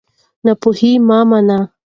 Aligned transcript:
ناپوهي 0.45 0.91
مه 1.07 1.17
منئ. 1.29 1.61